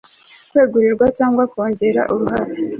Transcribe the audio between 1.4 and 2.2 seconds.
kongera